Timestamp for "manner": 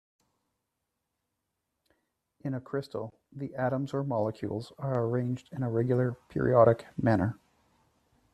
6.97-7.37